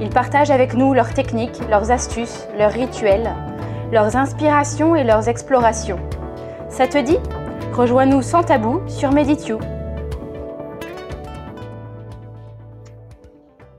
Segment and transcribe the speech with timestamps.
[0.00, 3.32] Ils partagent avec nous leurs techniques, leurs astuces, leurs rituels,
[3.92, 5.98] leurs inspirations et leurs explorations.
[6.68, 7.18] Ça te dit?
[7.72, 9.60] Rejoins-nous sans tabou sur Meditio.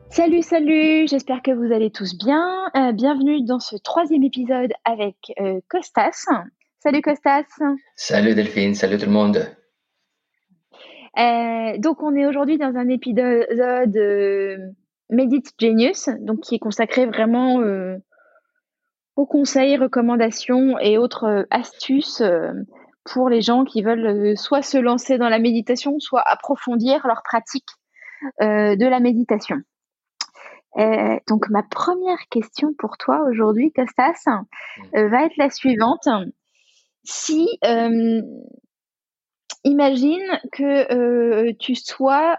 [0.09, 2.71] Salut, salut, j'espère que vous allez tous bien.
[2.77, 6.25] Euh, bienvenue dans ce troisième épisode avec euh, Costas.
[6.79, 7.43] Salut Costas.
[7.97, 9.45] Salut Delphine, salut tout le monde.
[11.19, 13.49] Euh, donc on est aujourd'hui dans un épisode
[15.09, 17.97] Medit Genius, donc qui est consacré vraiment euh,
[19.15, 22.51] aux conseils, recommandations et autres euh, astuces euh,
[23.03, 27.69] pour les gens qui veulent soit se lancer dans la méditation, soit approfondir leur pratique
[28.41, 29.57] de la méditation.
[31.27, 34.25] donc ma première question pour toi aujourd'hui, Costas,
[34.93, 36.07] va être la suivante.
[37.03, 37.47] Si
[39.65, 42.37] imagine que tu sois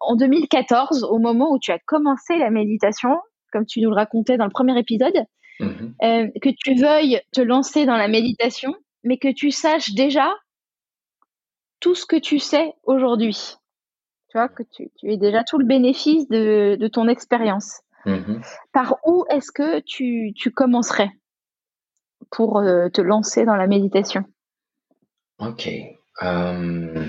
[0.00, 3.18] en 2014, au moment où tu as commencé la méditation,
[3.52, 5.24] comme tu nous le racontais dans le premier épisode,
[5.60, 5.94] mhm.
[6.02, 10.32] euh, que tu veuilles te lancer dans la méditation, mais que tu saches déjà
[11.80, 13.54] tout ce que tu sais aujourd'hui.
[14.30, 17.80] Tu vois, que tu, tu aies déjà tout le bénéfice de, ton expérience.
[18.04, 18.40] Mhm.
[18.72, 21.10] Par où est-ce que tu, commencerais
[22.30, 24.24] pour euh, te lancer dans la méditation?
[25.38, 25.68] Ok.
[26.22, 27.04] Euh,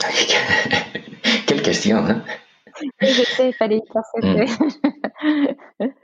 [1.46, 2.24] Quelle question, hein?
[3.00, 4.46] Je sais, il fallait y penser.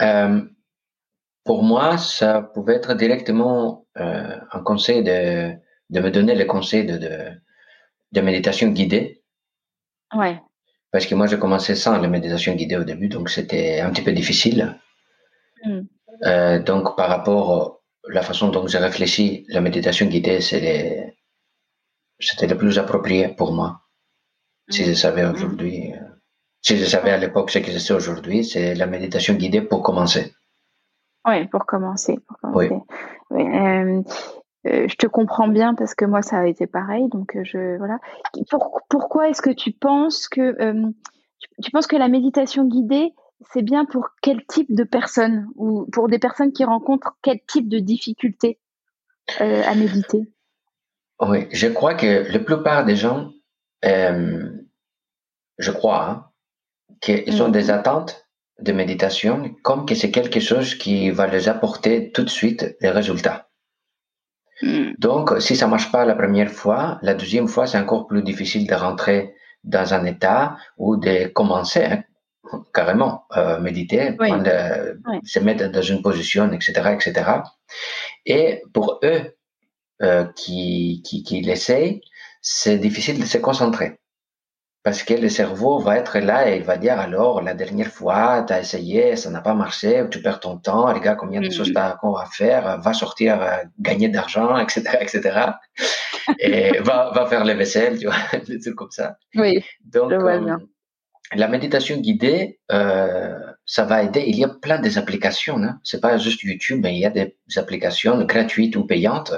[0.00, 0.42] Euh,
[1.44, 5.54] pour moi, ça pouvait être directement euh, un conseil de,
[5.90, 6.98] de me donner le conseil de,
[8.12, 9.24] de, méditation guidée.
[10.14, 10.40] Ouais.
[10.92, 14.02] Parce que moi, j'ai commencé sans la méditation guidée au début, donc c'était un petit
[14.02, 14.78] peu difficile.
[15.64, 15.80] Hmm.
[16.24, 17.77] Euh, donc, par rapport
[18.08, 21.14] la façon dont j'ai réfléchi, la méditation guidée, c'était
[22.20, 23.82] le plus approprié pour moi.
[24.68, 25.32] Si je savais mm.
[25.32, 26.04] aujourd'hui, euh,
[26.60, 29.82] si je savais à l'époque ce que je sais aujourd'hui, c'est la méditation guidée pour
[29.82, 30.34] commencer.
[31.26, 32.18] Oui, pour commencer.
[32.42, 32.68] Oui.
[33.32, 34.02] Euh,
[34.66, 37.98] euh, je te comprends bien parce que moi ça a été pareil, donc je voilà.
[38.88, 40.56] pourquoi est-ce que tu penses que
[41.62, 43.12] tu, penses que la méditation guidée
[43.52, 47.68] c'est bien pour quel type de personnes ou pour des personnes qui rencontrent quel type
[47.68, 48.58] de difficultés
[49.38, 50.32] à méditer?
[51.20, 53.30] Oui, je crois que la plupart des gens
[53.84, 54.50] euh,
[55.58, 56.24] je crois, hein,
[57.00, 57.74] qu'ils ont des mm-hmm.
[57.74, 58.28] attentes
[58.60, 62.90] de méditation comme que c'est quelque chose qui va les apporter tout de suite les
[62.90, 63.48] résultats.
[64.62, 64.92] Mm.
[64.98, 68.66] Donc, si ça marche pas la première fois, la deuxième fois, c'est encore plus difficile
[68.66, 69.34] de rentrer
[69.64, 72.02] dans un état ou de commencer hein,
[72.72, 74.16] carrément euh, méditer,
[75.24, 77.30] se mettre dans une position, etc., etc.
[78.26, 79.22] Et pour eux
[80.02, 82.00] euh, qui, qui, qui l'essayent,
[82.40, 83.98] c'est difficile de se concentrer.
[84.84, 88.44] Parce que le cerveau va être là et il va dire alors, la dernière fois,
[88.46, 91.72] tu as essayé, ça n'a pas marché, tu perds ton temps, regarde combien de choses
[91.72, 95.40] tu as à faire, va sortir, euh, gagner d'argent, etc., etc.
[96.38, 98.16] et va, va faire les vaisselles, tu vois,
[98.46, 99.18] des trucs comme ça.
[99.34, 100.58] Oui, Donc, je vois bien
[101.34, 104.24] la méditation guidée, euh, ça va aider.
[104.26, 105.62] Il y a plein des applications.
[105.62, 105.78] Hein.
[105.84, 109.34] C'est pas juste YouTube, mais il y a des applications gratuites ou payantes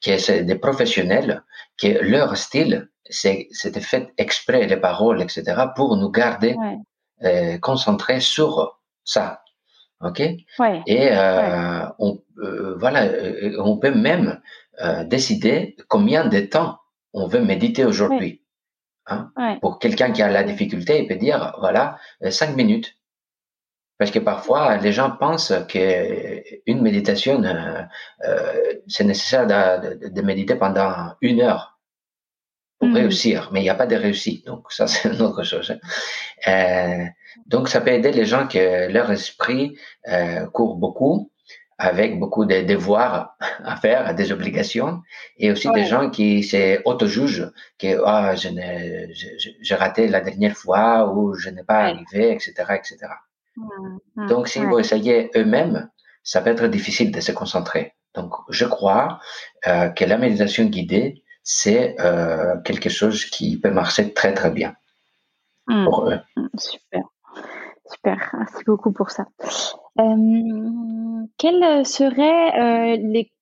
[0.00, 1.42] qui sont des professionnels
[1.76, 5.42] qui leur style, c'est c'était fait exprès les paroles, etc.
[5.74, 6.56] pour nous garder
[7.24, 9.42] euh, concentrés sur ça.
[10.00, 10.22] Ok?
[10.58, 10.82] Ouais.
[10.86, 13.08] Et euh, on euh, voilà,
[13.58, 14.40] on peut même
[14.82, 16.78] euh, décider combien de temps
[17.14, 18.42] on veut méditer aujourd'hui.
[19.06, 19.30] Hein?
[19.60, 22.96] Pour quelqu'un qui a la difficulté, il peut dire, voilà, euh, cinq minutes.
[23.98, 27.82] Parce que parfois, les gens pensent qu'une méditation, euh,
[28.26, 31.78] euh, c'est nécessaire de, de, méditer pendant une heure
[32.78, 32.94] pour mmh.
[32.94, 34.46] réussir, mais il n'y a pas de réussite.
[34.46, 35.70] Donc ça, c'est une autre chose.
[35.70, 35.78] Hein.
[36.46, 37.04] Euh,
[37.46, 39.76] donc ça peut aider les gens que leur esprit
[40.08, 41.30] euh, court beaucoup
[41.78, 45.02] avec beaucoup de devoirs à faire, des obligations,
[45.36, 48.48] et aussi des gens qui s'auto-jugent que ah, je
[49.60, 53.12] j'ai raté la dernière fois ou je n'ai pas arrivé, etc., etc.
[54.16, 55.88] Donc, si vous essayez eux-mêmes,
[56.22, 57.94] ça peut être difficile de se concentrer.
[58.14, 59.20] Donc, je crois
[59.66, 64.74] euh, que la méditation guidée, c'est euh, quelque chose qui peut marcher très, très bien
[65.68, 65.84] mmh.
[65.84, 66.18] pour eux.
[66.36, 67.02] Mmh, super.
[67.86, 68.30] super.
[68.38, 69.26] Merci beaucoup pour ça.
[69.98, 73.32] Euh, quels seraient les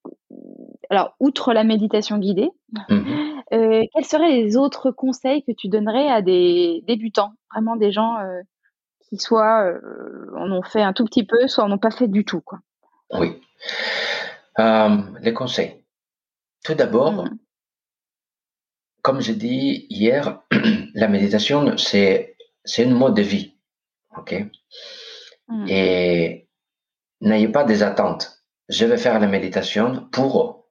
[0.91, 2.51] alors outre la méditation guidée,
[2.89, 3.21] mmh
[3.51, 8.17] quels seraient les autres conseils que tu donnerais à des débutants, vraiment des gens
[9.09, 9.73] qui soit
[10.37, 12.59] en ont fait un tout petit peu, soit en ont pas fait du tout, quoi?
[13.13, 13.41] Oui.
[14.59, 15.85] les conseils.
[16.65, 17.39] Tout d'abord, mmh.
[19.03, 20.41] comme j'ai dit hier,
[20.95, 23.55] la méditation, c'est, c'est une mode de vie.
[24.17, 24.35] OK?
[25.49, 25.67] Mmh.
[25.69, 26.44] Et
[27.21, 28.43] n'ayez pas des attentes.
[28.69, 30.67] Je vais faire la méditation pour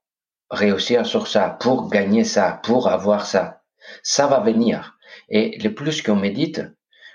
[0.49, 3.61] réussir sur ça, pour gagner ça, pour avoir ça.
[4.01, 4.97] Ça va venir.
[5.29, 6.61] Et le plus qu'on médite,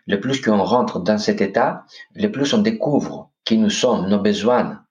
[0.06, 1.84] le plus qu'on rentre dans cet état,
[2.14, 4.84] le plus on découvre qui nous sommes, nos besoins,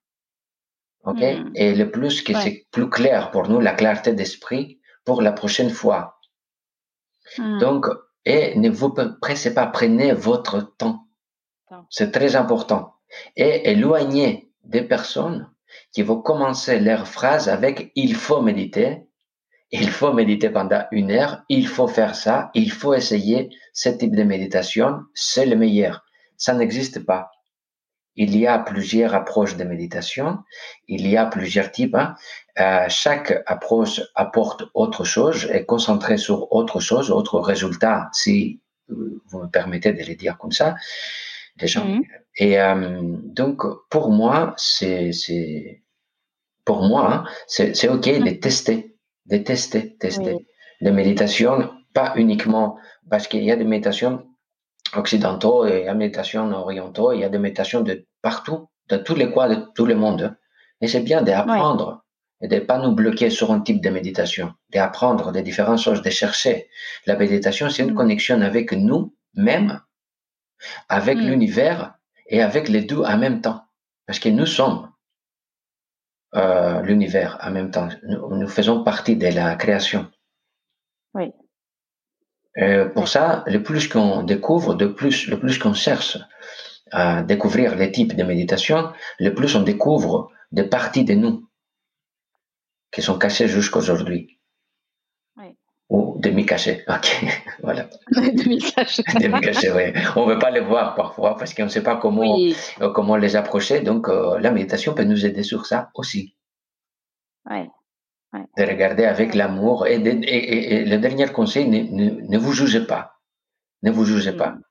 [1.04, 1.22] OK?
[1.22, 1.52] Hmm.
[1.56, 5.70] Et le plus que c'est plus clair pour nous, la clarté d'esprit pour la prochaine
[5.70, 6.20] fois.
[7.38, 7.60] Hmm.
[7.60, 7.88] Donc,
[8.26, 11.08] et ne vous pressez pas, prenez votre temps.
[11.90, 12.97] C'est très important.
[13.36, 15.50] Et éloignez des personnes
[15.92, 19.04] qui vont commencer leur phrase avec il faut méditer,
[19.72, 24.16] il faut méditer pendant une heure, il faut faire ça, il faut essayer ce type
[24.16, 26.06] de méditation, c'est le meilleur.
[26.38, 27.32] Ça n'existe pas.
[28.16, 30.40] Il y a plusieurs approches de méditation,
[30.88, 31.96] il y a plusieurs types.
[31.96, 32.16] Hein.
[32.60, 39.40] Euh, chaque approche apporte autre chose, est concentrée sur autre chose, autre résultat, si vous
[39.40, 40.76] me permettez de le dire comme ça,
[41.58, 41.86] des gens.
[41.86, 42.04] Mhm.
[42.38, 45.12] Et euh, donc, pour moi, c'est,
[46.66, 48.40] pour moi, hein, c'est ok de mhm.
[48.40, 48.96] tester,
[49.26, 50.48] de tester, tester.
[50.82, 52.78] Les méditations, pas uniquement
[53.10, 54.24] parce qu'il y a des méditations
[54.96, 58.70] occidentaux et il y a des méditations orientaux, il y a des méditations de partout,
[58.90, 60.36] de tous les coins de tout le monde.
[60.82, 62.04] Et c'est bien d'apprendre
[62.42, 66.02] et de ne pas nous bloquer sur un type de méditation, d'apprendre des différentes choses,
[66.02, 66.70] de chercher.
[67.06, 67.96] La méditation, c'est une mm.
[67.96, 69.82] connexion avec nous-mêmes,
[70.90, 71.22] avec mm.
[71.22, 71.94] l'univers
[72.28, 73.64] et avec les deux en même temps.
[74.06, 74.92] Parce que nous sommes
[76.36, 77.90] euh, l'univers en même temps.
[78.04, 80.10] Nous, faisons partie de la création.
[81.14, 81.32] Oui.
[82.96, 86.18] Pour ça, le plus qu'on découvre, de plus, le plus qu'on cherche
[86.92, 91.48] à découvrir les types de méditation, le plus on découvre des parties de nous
[92.92, 94.37] qui sont cachées jusqu'aujourd'hui.
[95.90, 96.84] Ou demi-cachées.
[96.90, 97.26] Ok,
[97.64, 97.88] voilà.
[98.12, 99.04] demi-cachées.
[99.22, 99.94] demi-cachées, oui.
[100.16, 102.38] On ne veut pas les voir parfois parce qu'on ne sait pas comment,
[102.82, 103.82] euh, comment les approcher.
[103.82, 106.36] Donc, euh, la méditation peut nous aider sur ça aussi.
[107.50, 107.70] Oui.
[108.58, 109.88] De regarder avec l'amour.
[109.88, 113.14] Et, et, le dernier conseil, ne, ne, vous jugez pas.
[113.84, 114.52] Ne vous jugez pas.
[114.52, 114.62] Mm.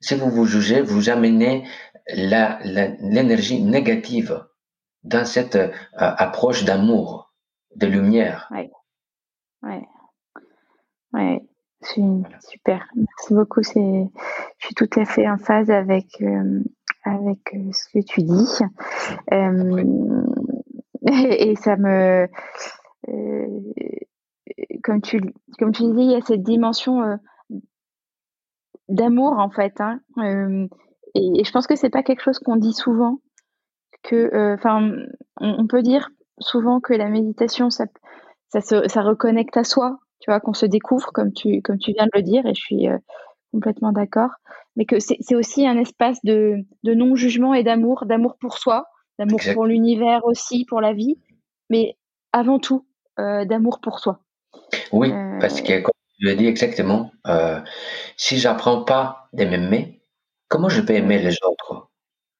[0.00, 1.64] Si vous vous jugez, vous amenez
[2.12, 4.44] l'énergie négative
[5.04, 7.32] dans cette euh, approche d'amour,
[7.76, 8.48] de lumière.
[8.50, 8.70] Oui,
[9.62, 9.82] ouais.
[11.12, 11.42] Ouais.
[11.82, 12.86] super.
[12.94, 13.62] Merci beaucoup.
[13.62, 14.08] C'est,
[14.58, 16.62] je suis tout à fait en phase avec euh,
[17.04, 18.48] avec euh, ce que tu dis.
[21.06, 22.28] et, ça me,
[24.82, 25.20] comme tu
[25.58, 27.18] comme tu dis, il y a cette dimension
[28.88, 29.80] d'amour en fait.
[29.80, 30.00] Hein.
[31.14, 33.20] et, je pense que c'est pas quelque chose qu'on dit souvent.
[34.02, 34.92] Que, enfin,
[35.36, 36.08] on, peut dire
[36.38, 37.84] souvent que la méditation, ça,
[38.48, 39.98] ça, se, ça reconnecte à soi.
[40.20, 42.60] Tu vois, qu'on se découvre, comme tu, comme tu viens de le dire, et je
[42.60, 42.86] suis
[43.52, 44.30] complètement d'accord.
[44.76, 48.86] Mais que c'est aussi un espace de, de non-jugement et d'amour, d'amour pour soi,
[49.18, 51.18] d'amour pour l'univers aussi, pour la vie,
[51.68, 51.96] mais
[52.32, 52.86] avant tout,
[53.18, 54.20] d'amour pour soi.
[54.92, 55.10] Oui,
[55.40, 55.82] parce que
[56.18, 57.10] je le dis exactement.
[57.26, 57.60] Euh,
[58.16, 60.02] si j'apprends pas de m'aimer,
[60.48, 61.88] comment je peux aimer les autres?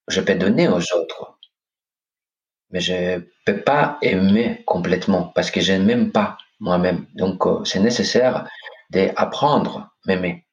[0.09, 1.39] Je peux donner aux autres,
[2.71, 7.07] mais je peux pas aimer complètement parce que je ne m'aime pas moi-même.
[7.15, 8.49] Donc, euh, c'est nécessaire
[8.91, 10.47] d'apprendre m'aimer,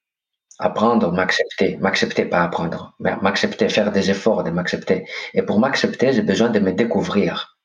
[0.60, 5.06] apprendre m'accepter, m'accepter pas apprendre, m'accepter, faire des efforts de m'accepter.
[5.34, 7.58] Et pour m'accepter, j'ai besoin de me découvrir,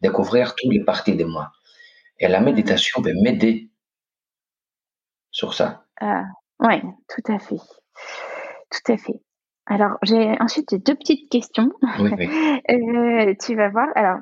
[0.00, 1.50] découvrir toutes les parties de moi.
[2.18, 3.70] Et la méditation peut m'aider
[5.30, 5.84] sur ça.
[6.00, 6.24] Ah,
[6.60, 7.56] oui, tout à fait.
[7.56, 9.20] Tout à fait.
[9.66, 11.70] Alors, j'ai ensuite deux petites questions.
[11.98, 12.28] Oui, oui.
[12.70, 13.88] Euh, tu vas voir.
[13.96, 14.18] Alors,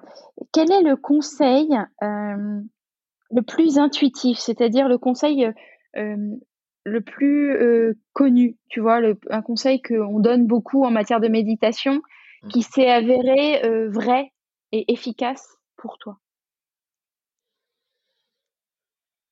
[0.53, 1.69] quel est le conseil
[2.03, 2.61] euh,
[3.31, 5.51] le plus intuitif, c'est-à-dire le conseil
[5.97, 6.17] euh,
[6.85, 12.01] le plus connu, tu vois, un conseil qu'on donne beaucoup en matière de méditation,
[12.51, 12.63] qui mmh.
[12.63, 14.33] s'est avéré vrai
[14.73, 16.17] et efficace pour toi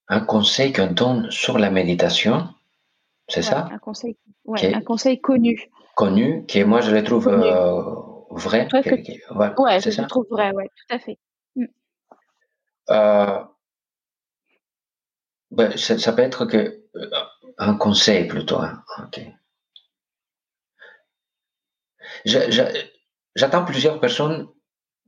[0.08, 2.48] un conseil qu'on donne sur la méditation,
[3.28, 3.68] c'est ça?
[3.70, 5.70] un conseil, ouais, un conseil connu.
[5.94, 7.82] Connu, qui moi je le trouve euh,
[8.30, 8.68] vrai.
[9.58, 11.18] Ouais, je le trouve vrai, ouais, tout à fait.
[11.56, 11.66] Mm.
[15.50, 17.10] Ben, ça, peut être que euh,
[17.56, 18.60] un conseil plutôt.
[18.60, 18.82] Hein.
[23.34, 24.48] j'attends plusieurs personnes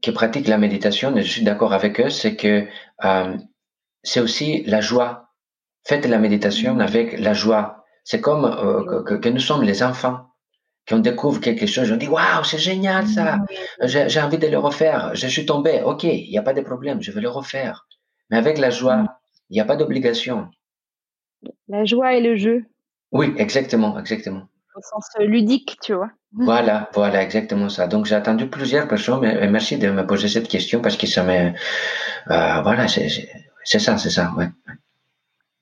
[0.00, 2.66] qui pratiquent la méditation et je suis d'accord avec eux, c'est que
[3.04, 3.36] euh,
[4.02, 5.28] c'est aussi la joie.
[5.86, 6.80] Faites la méditation mm.
[6.80, 7.84] avec la joie.
[8.04, 10.26] C'est comme euh, que, nous sommes les enfants
[10.86, 13.86] qui on découvre quelque chose, on dit waouh, c'est génial ça, mm.
[13.86, 17.02] j'ai envie de le refaire, je suis tombé, ok, il n'y a pas de problème,
[17.02, 17.86] je vais le refaire.
[18.30, 19.08] Mais avec la joie, mm.
[19.50, 20.48] Il n'y a pas d'obligation.
[21.68, 22.64] La joie et le jeu.
[23.12, 24.42] Oui, exactement, exactement.
[24.76, 26.10] Au sens ludique, tu vois.
[26.32, 27.88] Voilà, voilà, exactement ça.
[27.88, 31.24] Donc j'ai attendu plusieurs personnes, mais merci de me poser cette question parce que ça
[31.24, 31.48] me,
[32.30, 33.08] euh, voilà, c'est
[33.64, 34.46] ça, c'est ça, ouais.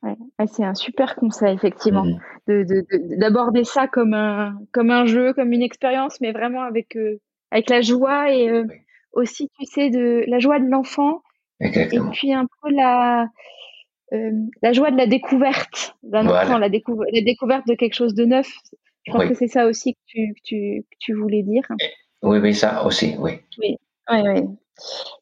[0.02, 0.46] ouais.
[0.46, 2.04] c'est un super conseil, effectivement,
[2.46, 3.18] mm-hmm.
[3.18, 7.18] d'aborder ça comme un, comme un jeu, comme une expérience, mais vraiment avec, euh,
[7.50, 8.66] avec la joie et euh,
[9.12, 11.22] aussi, tu sais, de la joie de l'enfant.
[11.60, 13.26] Et puis un peu la,
[14.10, 18.50] la joie de la découverte d'un enfant, la, la découverte de quelque chose de neuf.
[19.06, 21.64] Je pense que c'est ça aussi que tu, tu, tu, voulais dire.
[22.22, 23.32] Oui, oui, ça aussi, oui.
[23.58, 23.76] Oui,
[24.10, 24.42] oui, oui.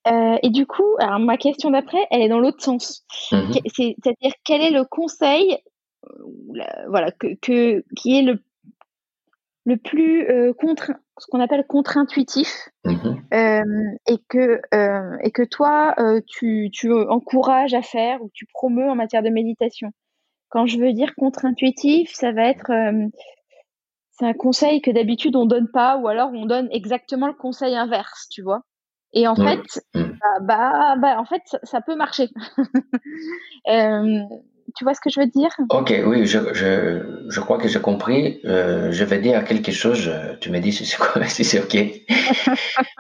[0.09, 3.05] Euh, et du coup, alors ma question d'après, elle est dans l'autre sens.
[3.33, 3.53] Mhm.
[3.67, 5.57] C'est-à-dire, quel est le conseil,
[6.05, 8.43] euh, voilà, que, que, qui est le,
[9.65, 13.97] le plus euh, contre, ce qu'on appelle contre-intuitif, mhm.
[14.07, 14.61] et que
[15.23, 15.95] et que toi,
[16.27, 19.91] tu, tu encourages à faire ou tu promeus en matière de méditation.
[20.49, 22.71] Quand je veux dire contre-intuitif, ça va être
[24.19, 27.77] c'est un conseil que d'habitude on donne pas, ou alors on donne exactement le conseil
[27.77, 28.63] inverse, tu vois.
[29.13, 29.61] Et en fait,
[29.95, 30.03] mmh.
[30.23, 32.29] bah, bah, bah, en fait, ça, peut marcher.
[34.67, 35.51] Euh, tu vois ce que je veux dire?
[35.71, 38.41] Ok, oui, je, je, je crois que j'ai compris.
[38.45, 40.13] Euh, je vais dire quelque chose.
[40.41, 41.75] Tu me dis si c'est quoi, si c'est ok.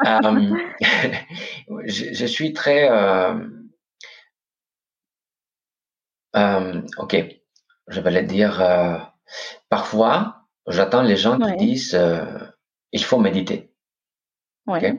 [0.04, 0.56] Euh,
[1.86, 2.88] je, je, suis très.
[6.34, 7.16] ok,
[7.88, 9.12] je vais le dire.
[9.68, 10.36] parfois,
[10.68, 12.24] J'attends les gens qui disent euh,
[12.90, 13.72] il faut méditer.
[14.66, 14.98] Ouais.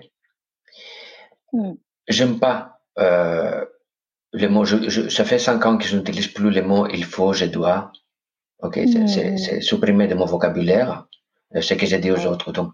[1.51, 1.73] Hmm.
[2.07, 2.79] J'aime pas
[4.33, 4.65] euh, les mots.
[4.65, 7.91] Je, ça fait cinq ans que je n'utilise plus les mots il faut, je dois.
[8.59, 9.61] Ok, c'est hmm.
[9.61, 11.05] supprimé de mon vocabulaire
[11.55, 12.51] euh, ce que j'ai dit aux autres.
[12.51, 12.73] Donc,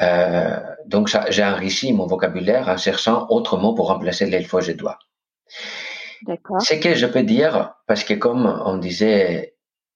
[0.00, 4.72] euh, donc j'ai enrichi mon vocabulaire en cherchant autre mot pour remplacer il faut, je
[4.72, 4.98] dois.
[6.60, 9.54] Ce que je peux dire, parce que comme on disait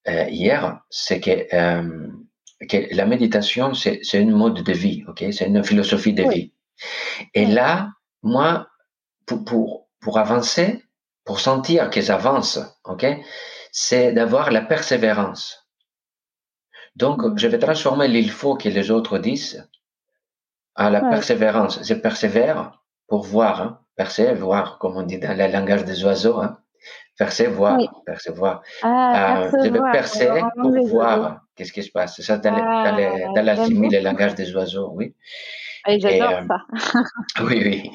[0.09, 2.09] euh, hier, c'est que euh,
[2.69, 5.25] que la méditation, c'est une mode de vie, ok?
[5.33, 6.53] C'est une philosophie de vie.
[7.35, 7.91] Et là,
[8.23, 8.69] moi,
[9.27, 10.85] pour, pour, pour avancer,
[11.33, 13.07] pour sentir que j'avance, ok
[13.71, 15.67] C'est d'avoir la persévérance.
[16.95, 17.39] Donc, mm.
[17.39, 19.67] je vais transformer l'il faut que les autres disent
[20.75, 21.81] à la persévérance.
[21.83, 26.59] Je persévère pour voir, hein, persévère, comme on dit dans le langage des oiseaux, hein,
[27.17, 28.63] percevoir, percevoir.
[28.83, 30.29] Ah, euh, je vais percer
[30.61, 32.17] pour voir qu'est-ce qui se passe.
[32.17, 32.93] C'est ça dans, ah,
[33.35, 35.15] dans, la le langage des oiseaux, oui.
[35.87, 37.01] J'adore euh, ça.
[37.45, 37.91] oui, oui.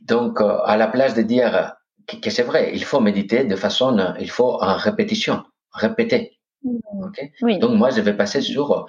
[0.00, 1.77] Donc, euh, à la place de dire
[2.22, 6.38] que, c'est vrai, il faut méditer de façon, il faut en répétition, répéter.
[6.62, 7.58] Mmh.
[7.58, 8.86] Donc, moi, je vais passer sur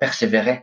[0.00, 0.62] persévérer.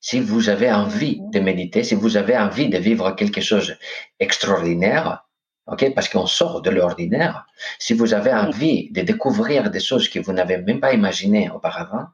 [0.00, 3.76] Si vous avez envie de méditer, si vous avez envie de vivre quelque chose
[4.18, 5.24] d'extraordinaire,
[5.66, 5.94] ok?
[5.94, 7.46] Parce qu'on sort de l'ordinaire.
[7.78, 12.06] Si vous avez envie de découvrir des choses que vous n'avez même pas imaginées auparavant,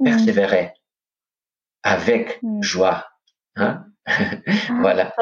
[0.00, 0.04] mm.
[0.04, 0.72] persévérez
[1.82, 3.06] avec joie.
[3.56, 3.84] Hein?
[4.06, 4.30] Ah,
[4.80, 5.14] voilà.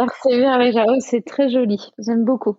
[1.01, 1.79] C'est très joli.
[1.99, 2.57] J'aime beaucoup.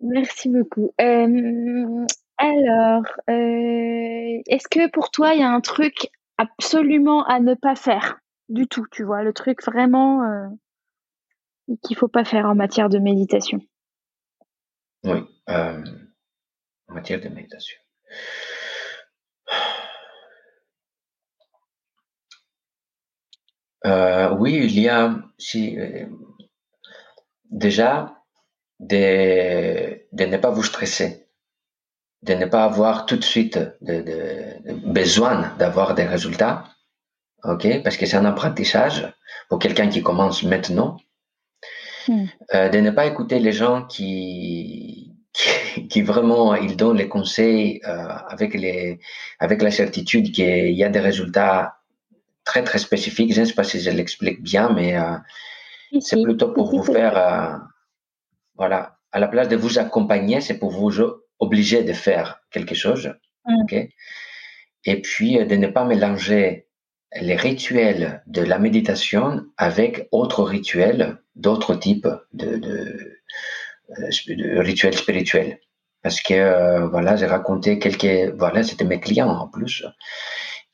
[0.00, 0.90] Merci beaucoup.
[1.00, 2.06] Euh,
[2.38, 7.76] alors, euh, est-ce que pour toi, il y a un truc absolument à ne pas
[7.76, 8.18] faire
[8.48, 10.48] du tout, tu vois, le truc vraiment euh,
[11.82, 13.60] qu'il faut pas faire en matière de méditation?
[15.04, 15.82] Oui, euh,
[16.88, 17.78] en matière de méditation.
[23.86, 26.06] Euh, oui, il y a si, euh,
[27.50, 28.14] déjà
[28.80, 31.26] de, de, ne pas vous stresser,
[32.22, 34.04] de ne pas avoir tout de suite de,
[34.86, 36.64] besoin d'avoir des résultats,
[37.44, 39.12] ok, parce que c'est un apprentissage
[39.50, 40.96] pour quelqu'un qui commence maintenant.
[42.08, 42.26] Hmm.
[42.54, 45.12] Euh, de ne pas écouter les gens qui,
[45.90, 49.00] qui, vraiment ils donnent les conseils avec les
[49.38, 51.78] avec la certitude qu'il y a des résultats
[52.44, 53.32] très très spécifiques.
[53.32, 55.16] Je ne sais pas si je l'explique bien, mais euh,
[56.00, 57.60] c'est plutôt pour vous faire
[58.56, 60.92] voilà à la place de vous accompagner, c'est pour vous
[61.38, 63.14] obliger de faire quelque chose.
[63.44, 63.62] Hmm.
[63.62, 63.88] ok?
[64.86, 66.68] Et puis de ne pas mélanger
[67.20, 73.18] les rituels de la méditation avec autres rituels d'autres types de, de,
[73.98, 75.60] euh, rituels spirituels.
[76.02, 79.84] Parce que euh, voilà, j'ai raconté quelques, voilà, c'était mes clients en plus,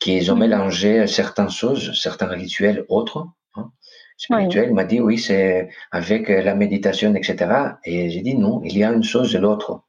[0.01, 3.25] qu'ils ont mélangé certaines choses, certains rituels autres.
[3.55, 3.71] Hein,
[4.17, 4.73] spirituels.
[4.73, 7.37] M'a dit oui, c'est avec la méditation, etc.
[7.85, 9.83] Et j'ai dit non, il y a une chose et l'autre.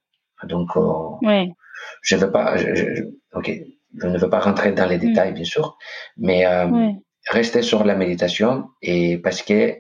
[0.45, 1.47] Donc, euh,
[2.03, 2.57] je veux pas,
[3.35, 3.51] ok,
[4.01, 5.01] je ne veux pas rentrer dans les mm.
[5.01, 5.77] détails, bien sûr,
[6.17, 6.91] mais euh,
[7.31, 9.77] rester sur la méditation et parce que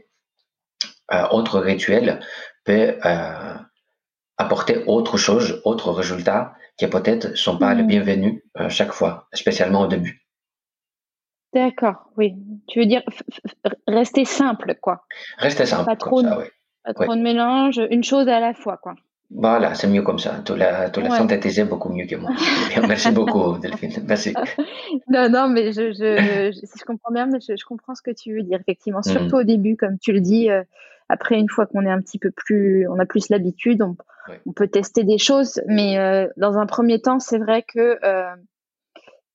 [1.12, 2.20] euh, autre rituel
[2.64, 3.54] peut euh,
[4.38, 7.86] apporter autre chose, autre résultat qui peut-être sont pas les mm.
[7.86, 10.21] bienvenus chaque fois, spécialement au début.
[11.52, 12.35] D'accord, oui.
[12.66, 13.02] Tu veux dire
[13.87, 15.04] rester simple, quoi.
[15.38, 16.38] Rester simple, pas trop, ça,
[16.85, 18.94] Pas trop de mélange, une chose à la fois, quoi.
[19.35, 20.40] Voilà, c'est mieux comme ça.
[20.44, 22.30] Tu l'as, tu synthétisé beaucoup mieux que moi.
[22.87, 23.92] Merci beaucoup, Delphine.
[24.06, 24.35] Merci.
[25.09, 28.42] Non, non, mais je, je, je, comprends bien, mais je, comprends ce que tu veux
[28.42, 29.00] dire, effectivement.
[29.00, 29.11] Mm.
[29.11, 30.50] Surtout au début, comme tu le dis.
[30.50, 30.62] Euh,
[31.09, 33.97] après, une fois qu'on est un petit peu plus, on a plus l'habitude, on,
[34.47, 35.61] on peut tester des choses.
[35.66, 38.35] Mais euh, dans un premier temps, c'est vrai que euh,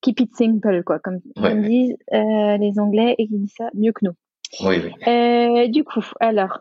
[0.00, 1.20] keep it simple, quoi, comme,
[1.62, 4.14] disent les Anglais et qui disent ça mieux que nous.
[4.60, 5.70] Oui, oui.
[5.70, 6.60] du coup, alors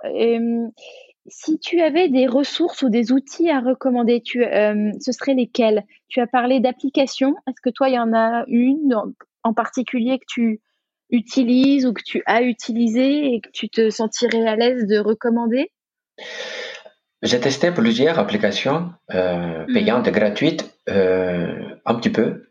[1.30, 5.84] si tu avais des ressources ou des outils à recommander, tu, euh, ce seraient lesquels?
[6.08, 7.36] Tu as parlé d'applications.
[7.48, 8.96] Est-ce que toi, il y en a une
[9.44, 10.62] en particulier que tu
[11.10, 15.72] utilises ou que tu as utilisé et que tu te sentirais à l'aise de recommander?
[17.24, 19.74] J'ai testé plusieurs applications euh, mmh.
[19.74, 22.47] payantes et gratuites, euh, un petit peu.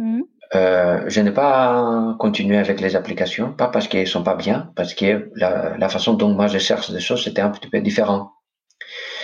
[0.00, 0.22] Mmh.
[0.54, 4.94] Euh, je n'ai pas continué avec les applications, pas parce qu'elles sont pas bien, parce
[4.94, 8.32] que la, la, façon dont moi je cherche des choses c'était un petit peu différent.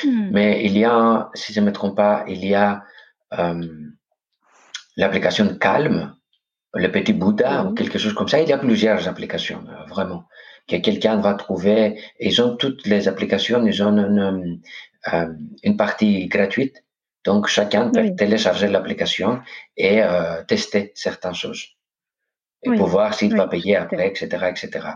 [0.04, 0.28] Hmm.
[0.32, 2.84] Mais il y a, si je ne me trompe pas, il y a
[3.38, 3.66] euh,
[4.96, 6.14] l'application Calme,
[6.74, 8.40] le petit Bouddha ou quelque chose comme ça.
[8.40, 10.28] Il y a plusieurs applications, euh, vraiment,
[10.68, 11.98] que quelqu'un va trouver.
[12.20, 14.60] Ils ont toutes les applications, ils ont une,
[15.12, 15.26] euh,
[15.64, 16.84] une partie gratuite
[17.26, 19.40] donc, chacun peut télécharger l'application
[19.76, 21.64] et euh, tester certaines choses.
[22.62, 24.86] Et pour voir s'il va payer après, etc., etc.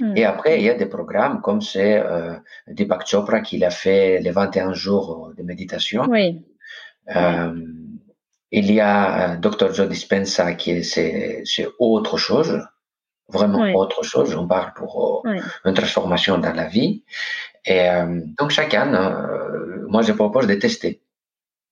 [0.00, 0.16] Hmm.
[0.16, 2.34] Et après, il y a des programmes comme c'est euh,
[2.68, 6.04] Deepak Chopra qui a fait les 21 jours de méditation.
[6.08, 6.44] Oui.
[7.16, 7.54] Euh,
[8.50, 9.72] il y a euh, Dr.
[9.74, 12.60] Joe Dispenza qui est, c'est, autre chose,
[13.28, 14.34] vraiment autre chose.
[14.36, 17.04] On parle pour euh, une transformation dans la vie.
[17.64, 17.88] Et
[18.38, 18.86] donc chacun,
[19.88, 21.00] moi je propose de tester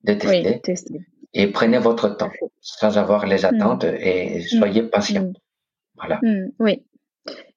[0.04, 1.00] de tester.
[1.32, 3.54] Et prenez votre temps sans avoir les hmm.
[3.54, 4.90] attentes et soyez hmm.
[4.90, 5.22] patient.
[5.22, 5.32] Hmm.
[5.96, 6.20] Voilà.
[6.58, 6.82] oui.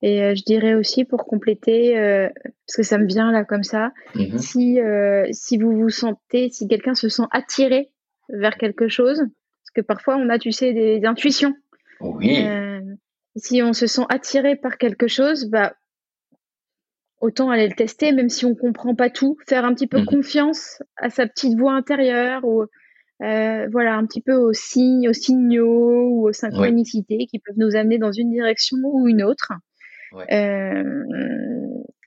[0.01, 2.29] Et euh, je dirais aussi pour compléter, euh,
[2.67, 4.37] parce que ça me vient là comme ça, mm-hmm.
[4.37, 7.89] si, euh, si vous vous sentez, si quelqu'un se sent attiré
[8.29, 11.55] vers quelque chose, parce que parfois on a, tu sais, des, intuitions.
[12.01, 12.45] Oui.
[13.37, 15.73] si on se sent attiré par quelque chose, bah,
[17.23, 20.05] autant aller le tester, même si on comprend pas tout, faire un petit peu mmh
[20.05, 22.63] confiance à sa petite voix intérieure ou
[23.23, 27.77] euh, voilà un petit peu aux signes, aux signaux ou aux synchronicités qui peuvent nous
[27.77, 29.53] amener dans une direction ou une autre,
[30.31, 30.83] euh,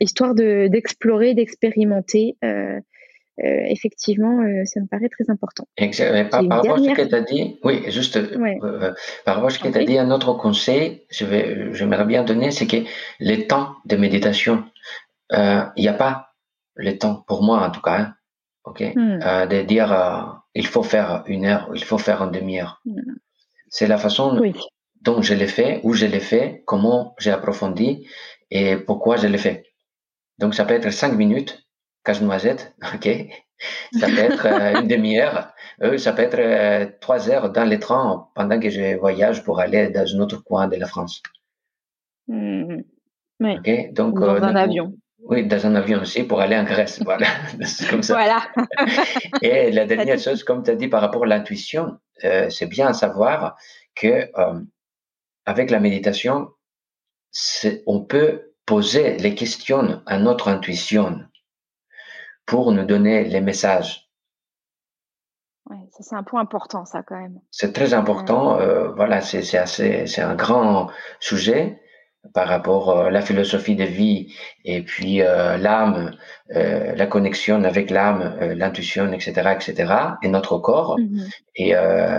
[0.00, 2.36] histoire de d'explorer, d'expérimenter.
[2.44, 2.78] Euh,
[3.38, 5.66] effectivement, ça me paraît très important.
[6.30, 8.18] Par, par rapport à ce que tu as dit, oui, juste
[9.24, 12.24] par rapport à ce que tu as dit, un autre conseil, je vais, j'aimerais bien
[12.24, 12.78] donner, c'est que
[13.20, 14.64] les temps de méditation,
[15.30, 16.32] il euh, n'y a pas
[16.74, 18.14] le temps, pour moi en tout cas, hein,
[18.64, 19.18] ok, hmm.
[19.22, 20.22] euh, de dire euh,
[20.54, 22.80] il faut faire une heure, il faut faire une demi-heure.
[22.84, 23.00] Hmm.
[23.68, 24.40] C'est la façon
[25.02, 28.06] dont je l'ai fait, où je l'ai fait, comment j'ai approfondi
[28.50, 29.64] et pourquoi je l'ai fait.
[30.38, 31.66] Donc ça peut être cinq minutes,
[32.04, 33.08] casse-noisette, ok?
[33.98, 35.48] Ça peut être une demi-heure,
[35.96, 40.06] ça peut être trois heures dans les trains pendant que je voyage pour aller dans
[40.14, 41.22] un autre coin de la France.
[42.28, 42.82] Hmm.
[43.40, 43.92] Oui.
[43.92, 44.94] Donc, dans un avion.
[45.28, 47.02] Oui, dans un avion aussi pour aller en Grèce.
[47.04, 47.26] Voilà.
[47.90, 48.14] comme ça.
[48.14, 48.46] Voilà.
[49.42, 52.88] Et la dernière chose, comme tu as dit par rapport à l'intuition, euh, c'est bien
[52.88, 53.56] à savoir
[53.96, 54.60] que euh,
[55.44, 56.50] avec la méditation,
[57.86, 61.20] on peut poser les questions à notre intuition
[62.46, 64.08] pour nous donner les messages.
[65.68, 67.40] Oui, c'est un point important, ça, quand même.
[67.50, 68.60] C'est très important.
[68.60, 71.80] Euh, voilà, c'est c'est un grand sujet
[72.32, 74.34] par rapport à la philosophie de vie
[74.64, 76.16] et puis euh, l'âme,
[76.54, 80.98] euh, la connexion avec l'âme, euh, l'intuition, etc., etc., et notre corps.
[80.98, 81.30] Mm-hmm.
[81.56, 81.74] Et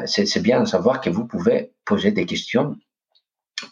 [0.05, 2.75] c'est bien de savoir que vous pouvez poser des questions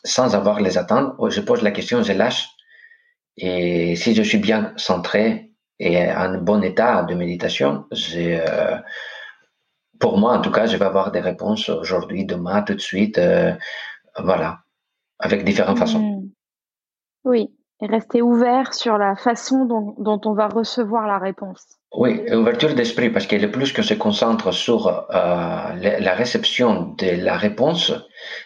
[0.03, 1.29] sans avoir les attendre.
[1.29, 2.49] Je pose la question, je lâche.
[3.37, 7.85] Et si je suis bien centré et en bon état de méditation,
[9.99, 13.19] pour moi, en tout cas, je vais avoir des réponses aujourd'hui, demain, tout de suite.
[14.17, 14.59] voilà
[15.19, 16.24] avec différentes façons.
[17.25, 17.49] Oui,
[17.81, 21.75] Et rester ouvert sur la façon dont, dont on va recevoir la réponse.
[21.97, 27.23] Oui, ouverture d'esprit, parce que le plus que se concentre sur euh, la réception de
[27.23, 27.93] la réponse,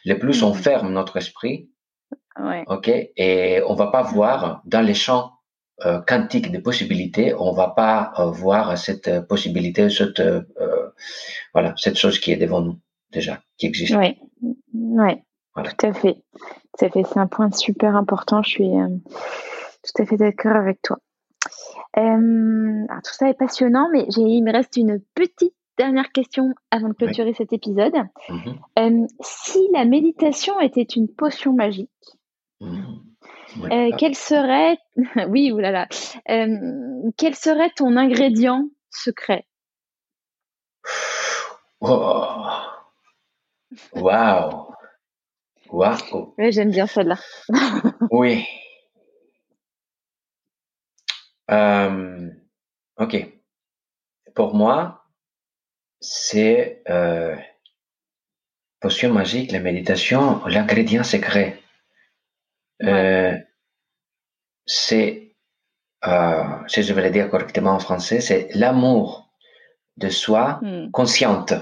[0.06, 0.62] le plus on mhm.
[0.62, 1.70] ferme notre esprit.
[2.40, 2.64] Ouais.
[2.68, 5.32] Ok, et on va pas voir dans les champs
[5.86, 10.22] euh, quantiques de possibilités, on va pas euh, voir cette possibilité, cette
[11.54, 12.80] voilà, cette chose qui est devant nous
[13.12, 13.96] déjà, qui existe.
[13.96, 14.18] Oui,
[14.74, 15.24] ouais.
[15.56, 16.18] tout à fait,
[16.78, 16.92] fait.
[17.04, 18.42] C'est un point super important.
[18.42, 18.72] Je suis
[19.84, 20.98] tout à fait d'accord avec toi.
[21.98, 26.94] Euh, tout ça est passionnant, mais il me reste une petite dernière question avant de
[26.94, 27.96] clôturer cet épisode.
[28.30, 28.60] Mhm.
[28.78, 31.90] Euh, si la méditation était une potion magique,
[32.60, 33.00] mhm.
[33.72, 34.78] euh, quel serait,
[35.30, 35.88] oui, oulala,
[36.26, 39.46] quel serait ton ingrédient secret?
[43.94, 44.70] Waouh
[45.72, 46.34] Waouh.
[46.38, 47.18] J'aime bien celle-là.
[48.12, 48.46] oui.
[51.52, 52.30] Euh,
[52.98, 53.28] ok.
[54.36, 55.06] Pour moi,
[56.00, 57.36] c'est euh,
[58.80, 61.60] potion magique, la méditation, l'ingrédient secret.
[62.84, 63.38] Euh,
[64.66, 65.36] c'est,
[66.06, 69.34] euh, si je vais le dire correctement en français, c'est l'amour
[69.98, 70.92] de soi hmm.
[70.92, 71.54] consciente.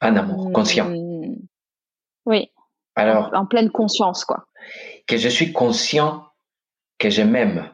[0.00, 0.90] Un amour conscient.
[2.26, 2.50] Oui.
[2.96, 4.46] Alors, en, en pleine conscience, quoi.
[5.06, 6.26] Que je suis conscient
[6.98, 7.70] que je m'aime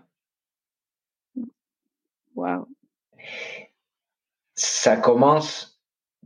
[4.54, 5.80] ça commence,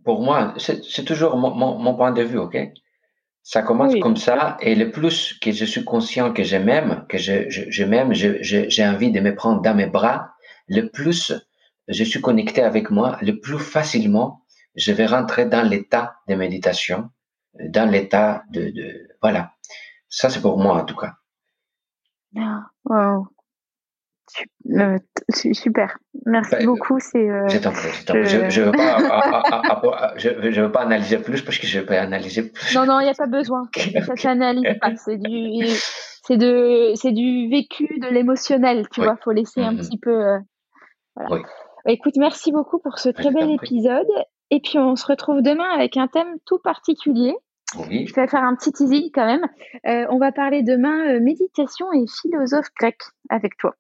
[0.04, 2.56] pour moi, c'est toujours mon, point de vue, ok?
[3.42, 7.18] Ça commence comme ça, et le plus que je suis conscient que je m'aime, que
[7.18, 10.30] je, je, m'aime, j'ai envie de me prendre dans mes bras,
[10.68, 11.32] le plus
[11.88, 14.42] je suis connecté avec moi, le plus facilement
[14.76, 17.10] je vais rentrer dans l'état de méditation,
[17.58, 19.52] dans l'état de, de, voilà.
[20.08, 21.14] Ça, c'est pour moi, en tout cas.
[22.36, 23.26] Ah, wow.
[24.70, 24.98] Euh,
[25.32, 27.00] super, merci ben, beaucoup.
[27.00, 27.28] C'est.
[27.28, 32.48] Euh, je Je, veux pas, je, veux pas analyser plus parce que je vais analyser
[32.50, 32.74] plus.
[32.74, 33.68] Non, non, il n'y a pas besoin.
[34.06, 34.94] Ça s'analyse pas.
[34.96, 35.66] C'est du,
[36.24, 38.86] c'est de, c'est du vécu, de l'émotionnel.
[38.92, 39.78] Tu vois, faut laisser un mm-hmm.
[39.78, 40.24] petit peu.
[40.24, 40.38] Euh,
[41.16, 41.44] voilà.
[41.86, 44.06] Écoute, merci beaucoup pour ce très bel épisode.
[44.50, 47.34] Et puis on se retrouve demain avec un thème tout particulier.
[47.78, 48.06] Oui.
[48.06, 49.46] Je vais faire un petit teasing quand même.
[50.10, 52.96] on va parler demain méditation et philosophe grec
[53.28, 53.76] avec toi.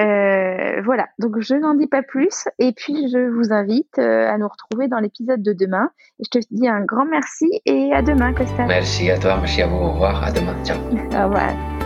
[0.00, 2.48] Euh, voilà, donc je n'en dis pas plus.
[2.58, 5.90] Et puis, je vous invite euh, à nous retrouver dans l'épisode de demain.
[6.20, 8.64] Je te dis un grand merci et à demain, Costa.
[8.66, 9.76] Merci à toi, merci à vous.
[9.76, 10.56] Au revoir, à demain.
[10.64, 10.78] Ciao.
[10.78, 11.81] Au revoir.